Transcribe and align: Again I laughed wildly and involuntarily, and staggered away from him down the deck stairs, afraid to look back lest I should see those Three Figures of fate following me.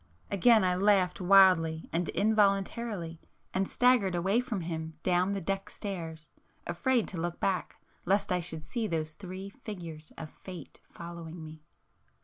Again 0.31 0.63
I 0.63 0.73
laughed 0.73 1.21
wildly 1.21 1.87
and 1.93 2.09
involuntarily, 2.09 3.21
and 3.53 3.69
staggered 3.69 4.15
away 4.15 4.39
from 4.41 4.61
him 4.61 4.95
down 5.03 5.33
the 5.33 5.41
deck 5.41 5.69
stairs, 5.69 6.31
afraid 6.65 7.07
to 7.09 7.21
look 7.21 7.39
back 7.39 7.75
lest 8.03 8.31
I 8.31 8.39
should 8.39 8.65
see 8.65 8.87
those 8.87 9.13
Three 9.13 9.51
Figures 9.51 10.11
of 10.17 10.31
fate 10.31 10.79
following 10.89 11.45
me. 11.45 11.61